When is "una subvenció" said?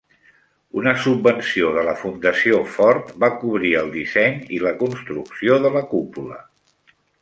0.79-1.69